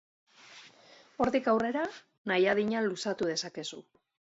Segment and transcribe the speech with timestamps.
[1.25, 1.85] Hortik aurrera,
[2.33, 3.85] nahi adina luzatu dezakezu.